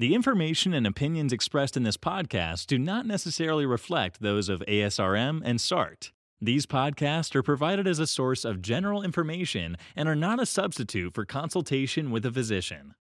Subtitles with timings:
[0.00, 5.40] The information and opinions expressed in this podcast do not necessarily reflect those of ASRM
[5.44, 6.10] and SART.
[6.40, 11.14] These podcasts are provided as a source of general information and are not a substitute
[11.14, 12.96] for consultation with a physician.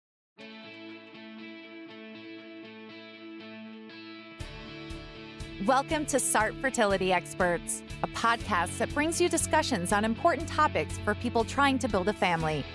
[5.66, 11.16] Welcome to SART Fertility Experts, a podcast that brings you discussions on important topics for
[11.16, 12.66] people trying to build a family.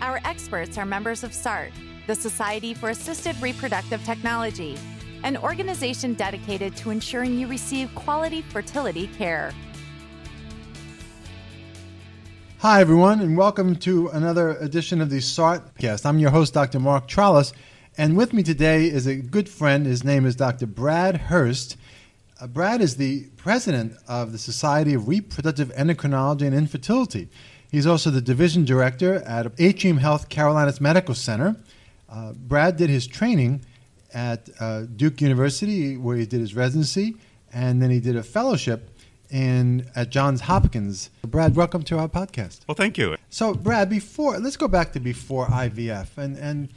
[0.00, 1.72] Our experts are members of SART,
[2.06, 4.78] the Society for Assisted Reproductive Technology,
[5.24, 9.52] an organization dedicated to ensuring you receive quality fertility care.
[12.58, 16.06] Hi, everyone, and welcome to another edition of the SART podcast.
[16.06, 16.78] I'm your host, Dr.
[16.78, 17.52] Mark Trolice,
[17.98, 19.84] and with me today is a good friend.
[19.84, 20.66] His name is Dr.
[20.66, 21.76] Brad Hurst.
[22.40, 27.28] Uh, Brad is the president of the Society of Reproductive Endocrinology and Infertility.
[27.68, 31.56] He's also the division director at Atrium Health Carolinas Medical Center.
[32.08, 33.64] Uh, Brad did his training
[34.14, 37.16] at uh, Duke University, where he did his residency,
[37.52, 38.90] and then he did a fellowship
[39.30, 41.10] in at Johns Hopkins.
[41.22, 42.60] Brad, welcome to our podcast.
[42.68, 43.16] Well, thank you.
[43.30, 46.68] So, Brad, before let's go back to before IVF, and and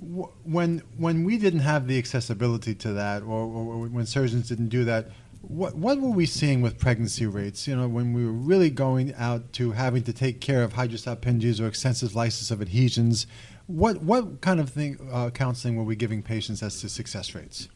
[0.00, 4.68] w- when when we didn't have the accessibility to that, or, or when surgeons didn't
[4.68, 5.08] do that,
[5.42, 7.66] what what were we seeing with pregnancy rates?
[7.66, 11.60] You know, when we were really going out to having to take care of hydrosalpinges
[11.60, 13.26] or extensive lysis of adhesions,
[13.70, 17.68] what what kind of thing uh, counseling were we giving patients as to success rates?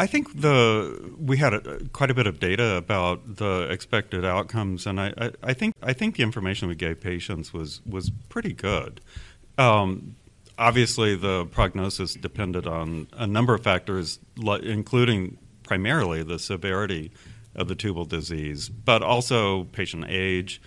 [0.00, 4.86] I think the we had a, quite a bit of data about the expected outcomes,
[4.86, 8.54] and I, I, I think I think the information we gave patients was was pretty
[8.54, 9.00] good.
[9.58, 10.16] Um,
[10.58, 14.18] obviously, the prognosis depended on a number of factors,
[14.62, 17.12] including primarily the severity
[17.54, 20.60] of the tubal disease, but also patient age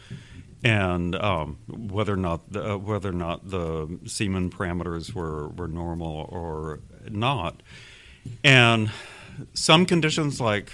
[0.63, 5.67] and um, whether or not the, uh, whether or not the semen parameters were, were
[5.67, 7.61] normal or not.
[8.43, 8.91] And
[9.53, 10.71] some conditions, like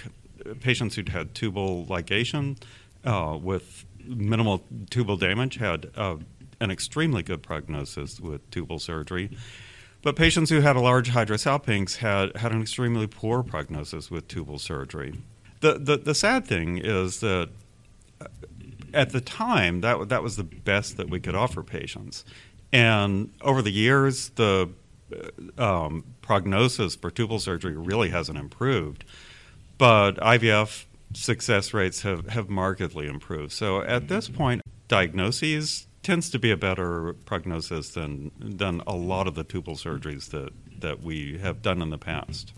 [0.60, 2.56] patients who'd had tubal ligation
[3.04, 6.16] uh, with minimal tubal damage, had uh,
[6.60, 9.36] an extremely good prognosis with tubal surgery.
[10.02, 14.58] But patients who had a large hydrosalpinx had, had an extremely poor prognosis with tubal
[14.58, 15.20] surgery.
[15.60, 17.50] The, the, the sad thing is that
[18.94, 22.24] at the time, that that was the best that we could offer patients.
[22.72, 24.70] And over the years, the
[25.58, 29.04] uh, um, prognosis for tubal surgery really hasn't improved,
[29.76, 33.52] but IVF success rates have, have markedly improved.
[33.52, 39.26] So at this point, diagnoses tends to be a better prognosis than than a lot
[39.26, 42.52] of the tubal surgeries that, that we have done in the past.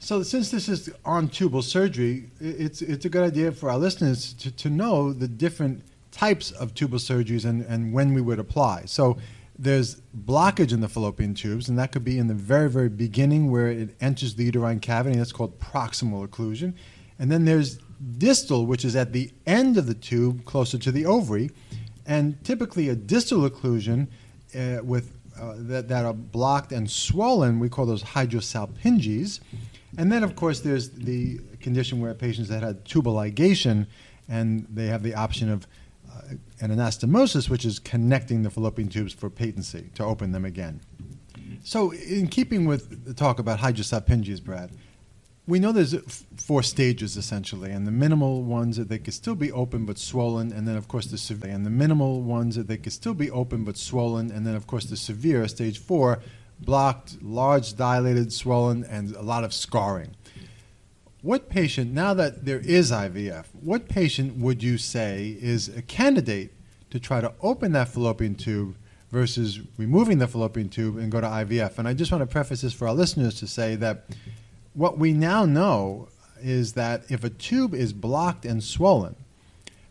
[0.00, 4.32] So, since this is on tubal surgery, it's it's a good idea for our listeners
[4.34, 5.82] to, to know the different
[6.12, 8.84] types of tubal surgeries and, and when we would apply.
[8.86, 9.18] So,
[9.58, 13.50] there's blockage in the fallopian tubes, and that could be in the very, very beginning
[13.50, 15.16] where it enters the uterine cavity.
[15.16, 16.74] That's called proximal occlusion.
[17.18, 17.78] And then there's
[18.18, 21.50] distal, which is at the end of the tube, closer to the ovary.
[22.06, 24.06] And typically, a distal occlusion
[24.56, 29.40] uh, with uh, that, that are blocked and swollen, we call those hydrosalpinges.
[29.98, 33.88] And then, of course, there's the condition where patients that had tubal ligation
[34.28, 35.66] and they have the option of
[36.08, 40.80] uh, an anastomosis, which is connecting the fallopian tubes for patency to open them again.
[41.64, 44.70] So, in keeping with the talk about hydrosalpinges, Brad,
[45.48, 45.96] we know there's
[46.36, 50.52] four stages essentially, and the minimal ones that they could still be open but swollen,
[50.52, 53.30] and then of course the severe, and the minimal ones that they could still be
[53.32, 56.20] open but swollen, and then of course the severe stage four,
[56.60, 60.14] blocked, large, dilated, swollen, and a lot of scarring.
[61.22, 66.52] What patient, now that there is IVF, what patient would you say is a candidate
[66.90, 68.76] to try to open that fallopian tube
[69.10, 71.78] versus removing the fallopian tube and go to IVF?
[71.78, 74.04] And I just want to preface this for our listeners to say that
[74.74, 76.08] what we now know
[76.40, 79.16] is that if a tube is blocked and swollen,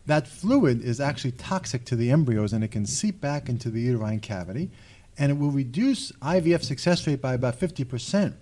[0.06, 3.82] that fluid is actually toxic to the embryos and it can seep back into the
[3.82, 4.70] uterine cavity
[5.18, 8.34] and it will reduce IVF success rate by about 50%.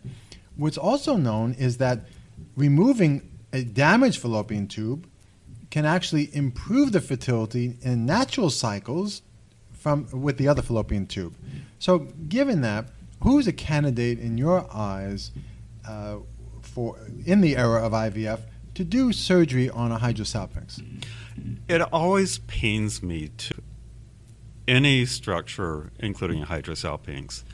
[0.57, 2.07] What's also known is that
[2.57, 5.09] removing a damaged fallopian tube
[5.71, 9.23] can actually improve the fertility in natural cycles
[9.73, 11.35] from with the other fallopian tube.
[11.79, 12.87] So, given that,
[13.23, 15.31] who's a candidate in your eyes
[15.87, 16.17] uh,
[16.63, 18.41] for in the era of IVF
[18.75, 20.83] to do surgery on a hydrosalpinx?
[21.69, 23.56] It always pains me to
[24.67, 27.45] any structure, including a hydrosalpinx.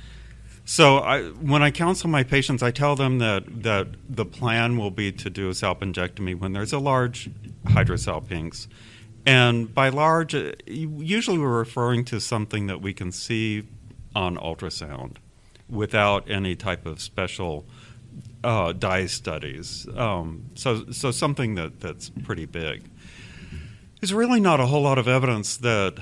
[0.64, 4.90] So I, when I counsel my patients, I tell them that, that the plan will
[4.90, 7.30] be to do a salpingectomy when there's a large
[7.66, 8.68] hydrosalpinx.
[9.26, 10.34] And by large,
[10.66, 13.64] usually we're referring to something that we can see
[14.14, 15.16] on ultrasound
[15.68, 17.64] without any type of special
[18.44, 19.86] uh, dye studies.
[19.96, 22.88] Um, so, so something that, that's pretty big.
[24.00, 25.98] There's really not a whole lot of evidence that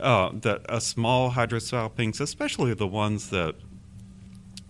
[0.00, 3.54] uh, that a small hydrosalpinx, especially the ones that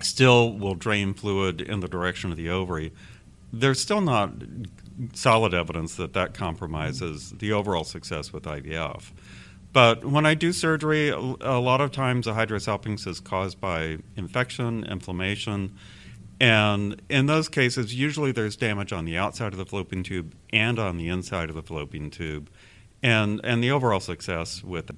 [0.01, 2.93] still will drain fluid in the direction of the ovary,
[3.53, 4.33] there's still not
[5.13, 9.13] solid evidence that that compromises the overall success with IVF.
[9.73, 14.85] But when I do surgery, a lot of times a hydrosalpinx is caused by infection,
[14.85, 15.77] inflammation,
[16.41, 20.79] and in those cases, usually there's damage on the outside of the fallopian tube and
[20.79, 22.51] on the inside of the fallopian tube,
[23.05, 24.91] and and the overall success with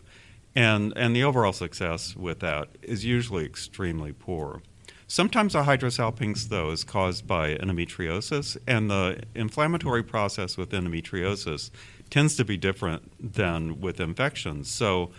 [0.55, 4.62] and and the overall success with that is usually extremely poor.
[5.08, 11.70] Sometimes a hydrosalpinx, though, is caused by endometriosis, and the inflammatory process with endometriosis
[12.11, 14.69] tends to be different than with infections.
[14.69, 15.11] So,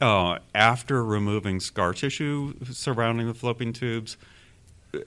[0.00, 4.16] uh, after removing scar tissue surrounding the fallopian tubes,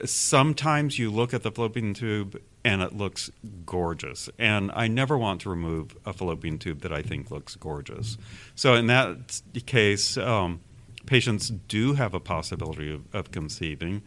[0.04, 3.30] sometimes you look at the fallopian tube and it looks
[3.64, 4.28] gorgeous.
[4.38, 8.18] And I never want to remove a fallopian tube that I think looks gorgeous.
[8.54, 10.60] So, in that case, um,
[11.06, 14.02] patients do have a possibility of, of, conceiving.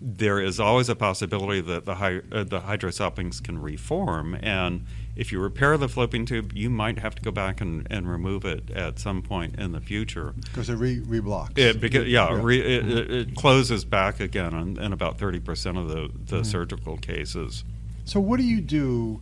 [0.00, 5.30] There is always a possibility that the, hy- uh, the hydrosalpinx can reform, and if
[5.30, 8.70] you repair the fallopian tube, you might have to go back and, and remove it
[8.70, 10.34] at some point in the future.
[10.36, 11.56] Because it re- reblocks.
[11.56, 12.40] It, because, yeah, yeah.
[12.42, 16.42] Re, it, it, it, closes back again in, in about 30% of the, the mm-hmm.
[16.42, 17.64] surgical cases.
[18.04, 19.20] So, what do you do?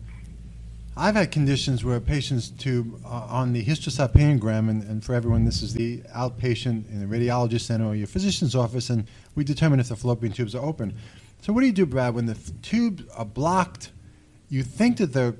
[0.95, 5.63] I've had conditions where patients tube uh, on the hysterosalpingogram, and, and for everyone, this
[5.63, 9.89] is the outpatient in the radiologist center or your physician's office, and we determine if
[9.89, 10.93] the fallopian tubes are open.
[11.41, 13.91] So, what do you do, Brad, when the f- tubes are blocked?
[14.49, 15.33] You think that they're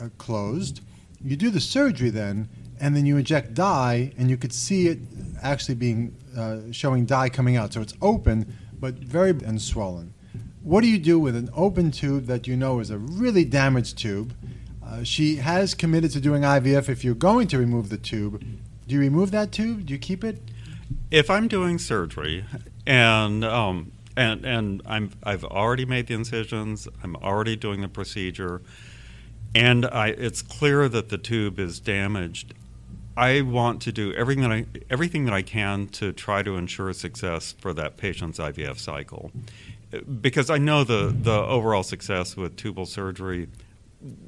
[0.00, 0.80] uh, closed.
[1.22, 2.48] You do the surgery then,
[2.80, 4.98] and then you inject dye, and you could see it
[5.42, 7.72] actually being uh, showing dye coming out.
[7.72, 10.14] So it's open, but very and swollen.
[10.62, 13.98] What do you do with an open tube that you know is a really damaged
[13.98, 14.34] tube?
[14.84, 18.40] Uh, she has committed to doing IVF if you're going to remove the tube.
[18.86, 19.86] Do you remove that tube?
[19.86, 20.42] Do you keep it?
[21.10, 22.44] If I'm doing surgery
[22.86, 28.62] and um, and and I'm I've already made the incisions, I'm already doing the procedure,
[29.54, 32.54] and I, it's clear that the tube is damaged.
[33.16, 36.92] I want to do everything that I everything that I can to try to ensure
[36.92, 39.32] success for that patient's IVF cycle,
[40.20, 43.48] because I know the the overall success with tubal surgery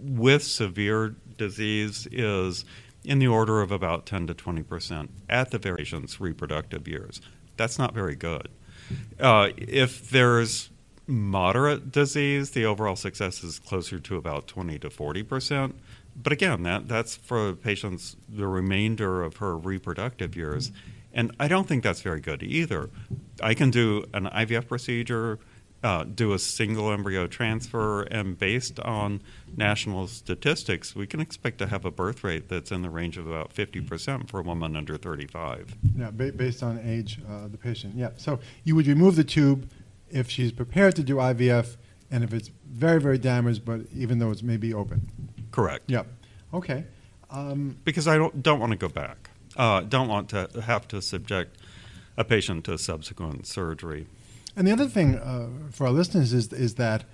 [0.02, 2.64] with severe disease is
[3.04, 7.20] in the order of about 10 to 20 percent at the patient's reproductive years.
[7.56, 8.48] That's not very good.
[9.18, 10.68] Uh, if there's
[11.06, 15.74] moderate disease, the overall success is closer to about 20 to 40 percent.
[16.14, 20.70] But again, that, that's for patients the remainder of her reproductive years.
[21.14, 22.90] And I don't think that's very good either.
[23.42, 25.38] I can do an IVF procedure
[25.82, 29.20] uh, do a single embryo transfer, and based on
[29.56, 33.26] national statistics, we can expect to have a birth rate that's in the range of
[33.26, 35.76] about 50% for a woman under 35.
[35.96, 37.94] Yeah, ba- based on age uh, the patient.
[37.96, 39.68] Yeah, so you would remove the tube
[40.12, 41.76] if she's prepared to do IVF,
[42.10, 45.08] and if it's very, very damaged, but even though it's maybe open.
[45.50, 45.90] Correct.
[45.90, 46.06] Yep.
[46.54, 46.84] Okay.
[47.30, 49.30] Um, because I don't, don't want to go back.
[49.56, 51.56] Uh, don't want to have to subject
[52.16, 54.06] a patient to subsequent surgery.
[54.56, 57.04] And the other thing uh, for our listeners is is that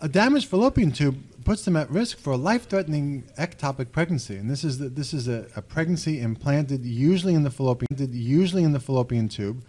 [0.00, 4.64] a damaged fallopian tube puts them at risk for a life-threatening ectopic pregnancy, and this
[4.64, 8.80] is the, this is a, a, pregnancy implanted usually in the fallopian usually in the
[8.80, 9.62] fallopian tube,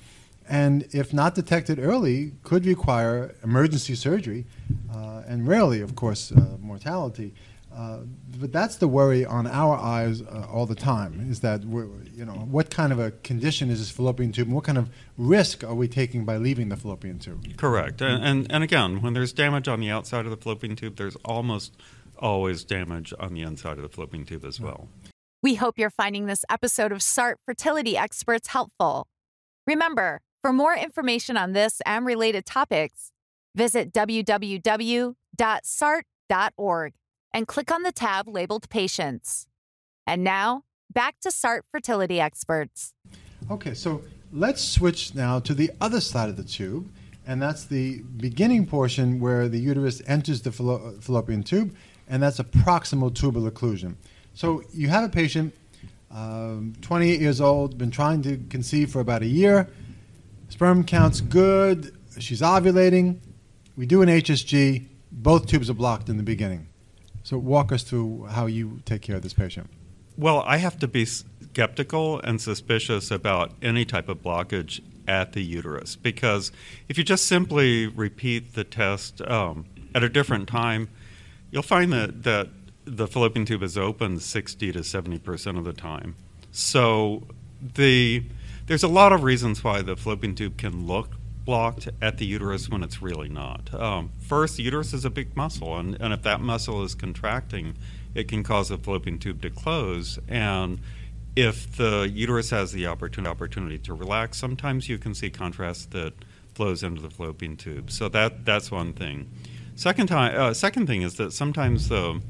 [0.50, 4.46] and if not detected early, could require emergency surgery,
[4.94, 7.34] uh, and rarely, of course, uh, mortality.
[7.76, 8.00] Uh,
[8.40, 12.34] but that's the worry on our eyes uh, all the time is that you know
[12.34, 15.74] what kind of a condition is this fallopian tube and what kind of risk are
[15.74, 17.58] we taking by leaving the fallopian tube?
[17.58, 18.00] Correct.
[18.00, 21.16] And, and, and again when there's damage on the outside of the fallopian tube there's
[21.26, 21.76] almost
[22.20, 24.88] always damage on the inside of the fallopian tube as well.
[25.42, 29.08] We hope you're finding this episode of sart fertility experts helpful.
[29.66, 33.14] Remember for more information on this and related topics
[33.56, 35.14] visit www.sart.org
[37.34, 39.48] and click on the tab labeled Patients.
[40.06, 42.94] And now, back to SART fertility experts.
[43.50, 44.02] Okay, so
[44.34, 46.92] let's switch now to the other side of the tube,
[47.26, 51.74] and that's the beginning portion where the uterus enters the fallopian tube,
[52.10, 53.96] and that's a proximal tubal occlusion.
[54.34, 55.54] So you have a patient,
[56.12, 59.70] um, 28 years old, been trying to conceive for about a year,
[60.53, 63.17] sperm count's good, she's ovulating,
[63.75, 66.67] we do an HSG, both tubes are blocked in the beginning.
[67.24, 69.67] So walk us through how you take care of this patient.
[70.15, 75.41] Well, I have to be skeptical and suspicious about any type of blockage at the
[75.41, 76.51] uterus because
[76.88, 80.88] if you just simply repeat the test um, at a different time,
[81.50, 82.50] you'll find that, that
[82.86, 86.15] the fallopian tube is open 60 to 70 percent of the time.
[86.51, 87.24] So
[87.60, 88.24] the
[88.65, 91.10] there's a lot of reasons why the fallopian tube can look
[91.46, 93.74] blocked at the uterus when it's really not.
[93.74, 97.75] Um, first, the uterus is a big muscle, and, and if that muscle is contracting,
[98.15, 100.20] it can cause the fallopian tube to close.
[100.27, 100.79] And
[101.36, 106.13] if the uterus has the opportunity, opportunity to relax, sometimes you can see contrast that
[106.53, 107.91] flows into the fallopian tube.
[107.91, 109.29] So that that's one thing.
[109.75, 112.22] Second time, uh, second thing is that sometimes the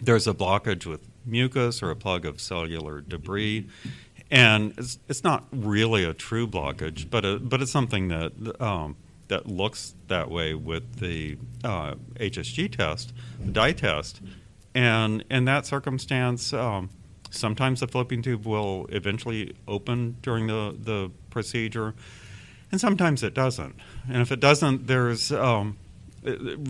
[0.00, 3.66] there's a blockage with mucus or a plug of cellular debris,
[4.30, 8.96] and it's, it's not really a true blockage, but a, but it's something that um,
[9.28, 14.20] that looks that way with the uh, HSG test, the dye test,
[14.74, 16.90] and in that circumstance, um,
[17.30, 21.94] sometimes the fallopian tube will eventually open during the the procedure,
[22.70, 23.76] and sometimes it doesn't.
[24.08, 25.78] And if it doesn't, there's um,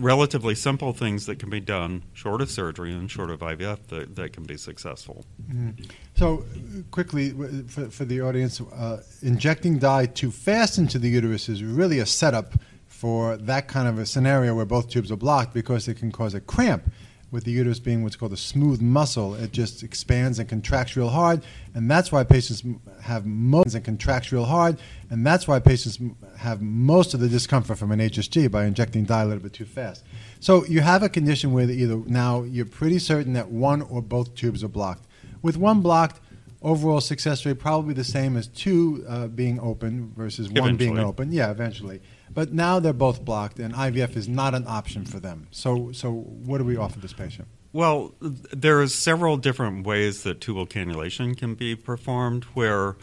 [0.01, 4.15] relatively simple things that can be done short of surgery and short of IVF that,
[4.15, 5.25] that can be successful.
[5.49, 5.83] Mm-hmm.
[6.15, 6.45] So,
[6.91, 7.31] quickly
[7.67, 12.05] for, for the audience, uh, injecting dye too fast into the uterus is really a
[12.05, 12.53] setup
[12.87, 16.33] for that kind of a scenario where both tubes are blocked because it can cause
[16.33, 16.91] a cramp
[17.31, 19.35] with the uterus being what's called a smooth muscle.
[19.35, 21.43] It just expands and contracts real hard,
[21.73, 22.63] and that's why patients
[23.01, 24.77] have most and contracts real hard,
[25.09, 25.99] and that's why patients
[26.37, 29.65] have most of the discomfort from an HSG by injecting dye a little bit too
[29.65, 30.03] fast.
[30.39, 34.35] So you have a condition where either now you're pretty certain that one or both
[34.35, 35.05] tubes are blocked.
[35.41, 36.19] With one blocked,
[36.61, 40.77] overall success rate probably the same as two uh, being open versus one eventually.
[40.77, 41.31] being open.
[41.31, 42.01] Yeah, eventually.
[42.31, 45.47] But now they're both blocked, and IVF is not an option for them.
[45.51, 47.47] So, so what do we offer this patient?
[47.71, 52.95] Well, there are several different ways that tubal cannulation can be performed, where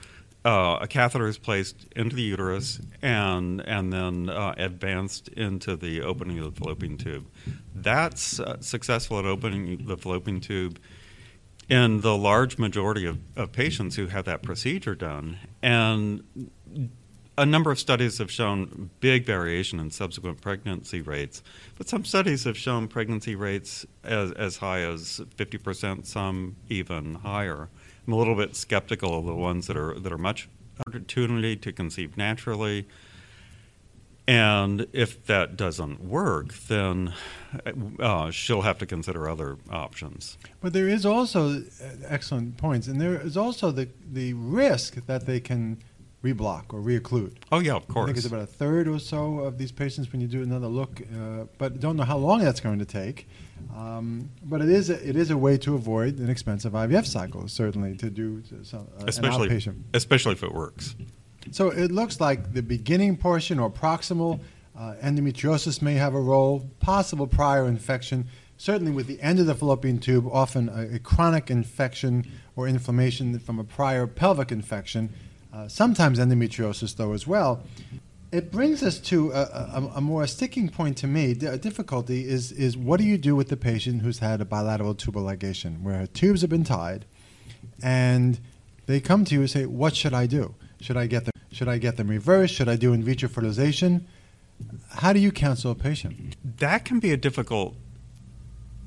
[0.44, 6.02] uh, a catheter is placed into the uterus and and then uh, advanced into the
[6.02, 7.26] opening of the fallopian tube.
[7.74, 10.78] That's uh, successful at opening the fallopian tube
[11.68, 15.38] in the large majority of, of patients who have that procedure done.
[15.62, 16.50] And
[17.38, 21.42] a number of studies have shown big variation in subsequent pregnancy rates,
[21.76, 27.68] but some studies have shown pregnancy rates as, as high as 50%, some even higher.
[28.06, 30.48] I'm a little bit skeptical of the ones that are that are much
[30.86, 32.86] opportunity to conceive naturally.
[34.28, 37.14] And if that doesn't work, then
[38.00, 40.36] uh, she'll have to consider other options.
[40.60, 41.62] But there is also uh,
[42.06, 45.78] excellent points, and there is also the the risk that they can
[46.24, 47.36] reblock or reocclude.
[47.52, 48.04] Oh yeah, of course.
[48.04, 50.66] I think it's about a third or so of these patients when you do another
[50.66, 53.28] look, uh, but don't know how long that's going to take.
[53.76, 57.48] Um, but it is a, it is a way to avoid an expensive IVF cycle,
[57.48, 59.48] certainly to do some, uh, especially
[59.94, 60.96] especially if it works.
[61.50, 64.40] So it looks like the beginning portion or proximal
[64.76, 68.26] uh, endometriosis may have a role, possible prior infection.
[68.58, 72.26] Certainly, with the end of the fallopian tube, often a, a chronic infection
[72.56, 75.12] or inflammation from a prior pelvic infection
[75.56, 77.62] uh, sometimes endometriosis, though, as well.
[78.30, 81.30] It brings us to a, a, a more sticking point to me.
[81.30, 84.94] A difficulty is, is what do you do with the patient who's had a bilateral
[84.94, 87.06] tubal ligation, where her tubes have been tied,
[87.82, 88.38] and
[88.84, 90.54] they come to you and say, "What should I do?
[90.80, 91.32] Should I get them?
[91.56, 92.54] Should I get them reversed?
[92.54, 94.06] Should I do in vitro fertilization?"
[94.90, 96.36] How do you counsel a patient?
[96.44, 97.74] That can be a difficult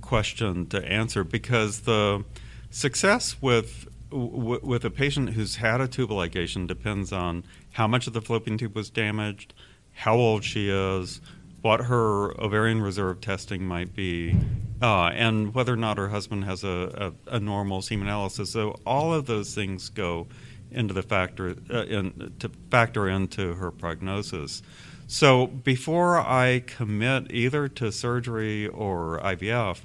[0.01, 2.23] question to answer because the
[2.69, 8.13] success with with a patient who's had a tubal ligation depends on how much of
[8.13, 9.53] the fallopian tube was damaged,
[9.93, 11.21] how old she is,
[11.61, 14.35] what her ovarian reserve testing might be,
[14.81, 18.51] uh, and whether or not her husband has a, a, a, normal semen analysis.
[18.51, 20.27] So all of those things go
[20.71, 24.61] into the factor uh, in, to factor into her prognosis.
[25.07, 29.79] So before I commit either to surgery or IVF,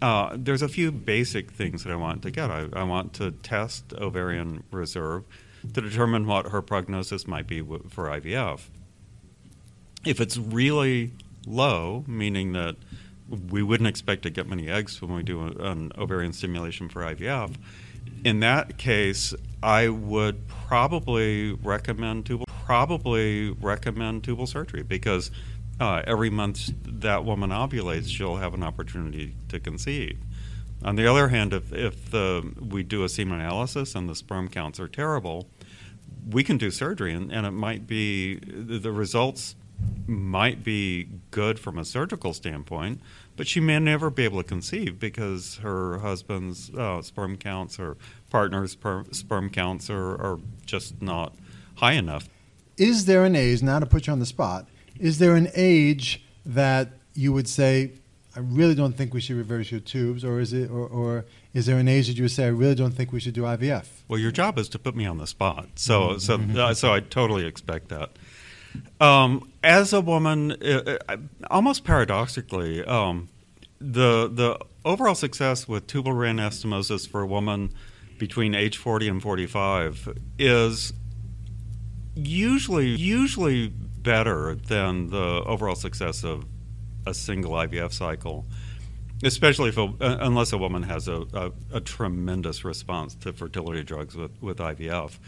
[0.00, 2.50] uh, there's a few basic things that I want to get.
[2.50, 5.24] I, I, want to test ovarian reserve
[5.74, 8.62] to determine what her prognosis might be for IVF.
[10.04, 11.12] If it's really
[11.46, 12.76] low, meaning that
[13.50, 17.54] we wouldn't expect to get many eggs when we do an ovarian stimulation for IVF,
[18.24, 25.30] in that case, I would probably recommend tubal probably recommend tubal surgery because
[25.80, 30.18] uh, every month that woman ovulates, she'll have an opportunity to conceive.
[30.84, 34.80] On the other hand, if, if we do a semen analysis and the sperm counts
[34.80, 35.48] are terrible,
[36.30, 39.54] we can do surgery, and, and it might be the results
[40.06, 43.00] might be good from a surgical standpoint,
[43.36, 47.96] but she may never be able to conceive because her husband's uh, sperm counts or
[48.32, 51.34] partner's sperm, sperm counts are, are just not
[51.76, 52.28] high enough.
[52.78, 54.66] is there an age, now to put you on the spot,
[54.98, 57.92] is there an age that you would say,
[58.34, 61.66] I really don't think we should reverse your tubes, or is it, or, or is
[61.66, 63.86] there an age that you would say, I really don't think we should do IVF?
[64.08, 67.00] Well, your job is to put me on the spot, so so uh, so I
[67.00, 68.10] totally expect that.
[68.98, 71.16] Um, as a woman, uh, uh,
[71.50, 73.28] almost paradoxically, um,
[73.78, 77.72] the the overall success with tubal reanastomosis for a woman
[78.22, 80.92] between age 40 and 45 is
[82.14, 86.44] usually usually better than the overall success of
[87.04, 88.46] a single IVF cycle,
[89.24, 93.82] especially if a, uh, unless a woman has a, a, a, tremendous response to fertility
[93.82, 95.18] drugs with, with IVF.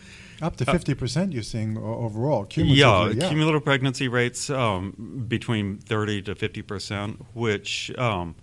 [0.40, 2.46] Up to 50% uh, you're seeing overall.
[2.54, 8.36] Yeah, yeah, cumulative pregnancy rates um, between 30 to 50%, which um,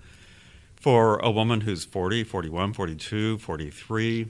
[0.75, 4.27] for a woman who's 40, 41, 42, 43,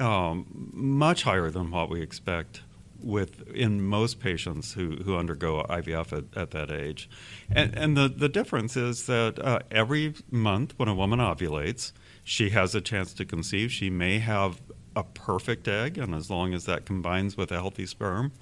[0.00, 2.62] um, much higher than what we expect
[3.04, 7.08] with in most patients who, who undergo IVF at, at that age.
[7.50, 12.50] And, and the, the difference is that uh, every month when a woman ovulates, she
[12.50, 13.70] has a chance to conceive.
[13.70, 14.60] She may have
[14.96, 18.32] a perfect egg, and as long as that combines with a healthy sperm,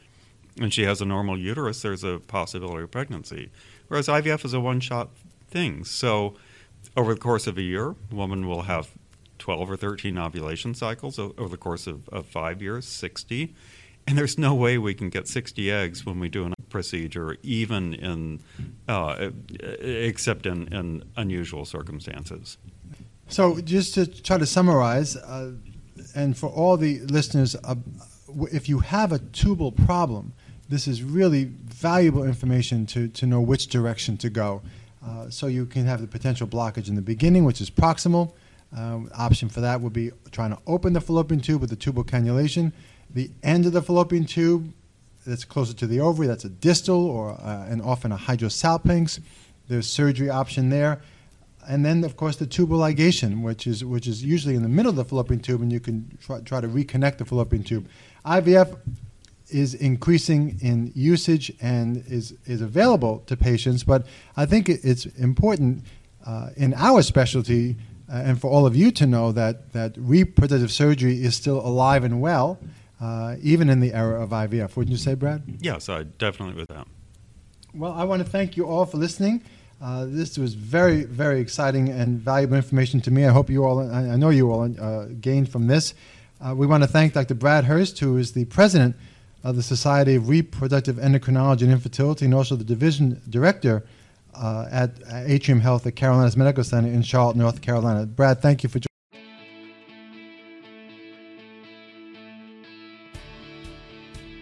[0.60, 3.50] and she has a normal uterus, there's a possibility of pregnancy.
[3.88, 5.10] Whereas IVF is a one shot
[5.48, 5.84] thing.
[5.84, 6.34] So
[6.96, 8.90] over the course of a year, a woman will have
[9.42, 13.54] 12 or 13 ovulation cycles over the course of, of five years, 60
[14.06, 17.94] and there's no way we can get 60 eggs when we do a procedure, even
[17.94, 18.40] in,
[18.88, 19.30] uh,
[19.80, 22.58] except in, in unusual circumstances.
[23.28, 25.52] So, just to try to summarize, uh,
[26.14, 27.76] and for all the listeners, uh,
[28.50, 30.32] if you have a tubal problem,
[30.68, 34.62] this is really valuable information to, to know which direction to go.
[35.04, 38.32] Uh, so you can have the potential blockage in the beginning, which is proximal.
[38.76, 42.02] Uh, option for that would be trying to open the fallopian tube with the tubal
[42.02, 42.72] cannulation
[43.14, 44.72] the end of the fallopian tube
[45.26, 49.20] that's closer to the ovary, that's a distal or uh, and often a hydrosalpinx.
[49.68, 51.00] There's surgery option there.
[51.68, 54.90] And then, of course, the tubal ligation, which is which is usually in the middle
[54.90, 57.88] of the fallopian tube, and you can try, try to reconnect the fallopian tube.
[58.26, 58.76] IVF
[59.48, 64.06] is increasing in usage and is is available to patients, but
[64.36, 65.84] I think it's important
[66.26, 67.76] uh, in our specialty
[68.12, 72.20] and for all of you to know that that reproductive surgery is still alive and
[72.20, 72.58] well
[73.02, 74.76] uh, even in the era of IVF.
[74.76, 75.42] Wouldn't you say, Brad?
[75.60, 76.86] Yes, I definitely with that.
[77.74, 79.42] Well, I want to thank you all for listening.
[79.80, 83.26] Uh, this was very, very exciting and valuable information to me.
[83.26, 85.94] I hope you all, I know you all uh, gained from this.
[86.40, 87.34] Uh, we want to thank Dr.
[87.34, 88.94] Brad Hurst, who is the president
[89.42, 93.84] of the Society of Reproductive Endocrinology and Infertility, and also the division director
[94.34, 98.06] uh, at Atrium Health at Carolinas Medical Center in Charlotte, North Carolina.
[98.06, 98.88] Brad, thank you for joining.